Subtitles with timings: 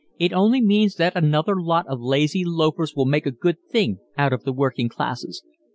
[0.17, 4.33] "It only means that another lot of lazy loafers will make a good thing out
[4.33, 5.43] of the working classes.